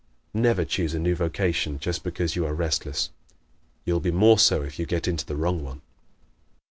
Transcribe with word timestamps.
Never 0.33 0.65
choose 0.65 0.95
a 0.95 0.99
new 0.99 1.13
vocation 1.15 1.77
just 1.77 2.03
because 2.03 2.35
you 2.35 2.43
are 2.47 2.55
restless. 2.55 3.11
You 3.85 3.93
will 3.93 3.99
be 3.99 4.09
more 4.09 4.39
so 4.39 4.63
if 4.63 4.79
you 4.79 4.87
get 4.87 5.07
into 5.07 5.27
the 5.27 5.35
wrong 5.35 5.63
one. 5.63 5.81